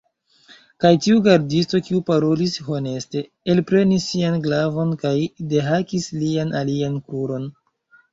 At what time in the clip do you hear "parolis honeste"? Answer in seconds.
2.07-3.21